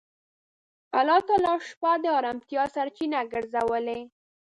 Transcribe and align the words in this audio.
الله 0.99 1.19
تعالی 1.27 1.55
شپه 1.69 1.91
د 2.03 2.05
آرامتیا 2.19 2.63
سرچینه 2.75 3.19
ګرځولې. 3.33 3.99